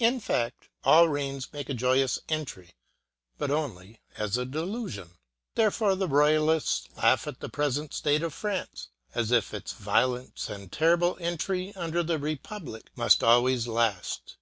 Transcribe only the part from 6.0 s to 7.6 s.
Royalists laugh at the